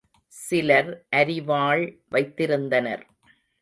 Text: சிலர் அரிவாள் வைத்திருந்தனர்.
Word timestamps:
சிலர் 0.33 0.89
அரிவாள் 1.11 1.85
வைத்திருந்தனர். 2.11 3.03